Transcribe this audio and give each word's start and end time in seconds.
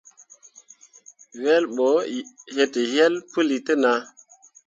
Wel 1.41 1.63
ɓo 1.75 1.87
yetǝyel 2.55 3.13
puli 3.31 3.57
te 3.65 3.73
nah. 3.83 4.01